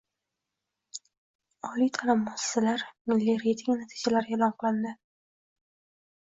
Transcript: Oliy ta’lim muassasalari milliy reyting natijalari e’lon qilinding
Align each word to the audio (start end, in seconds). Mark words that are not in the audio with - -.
Oliy 1.69 1.91
ta’lim 1.97 2.23
muassasalari 2.29 2.87
milliy 3.13 3.37
reyting 3.45 3.79
natijalari 3.83 4.35
e’lon 4.39 4.57
qilinding 4.65 4.99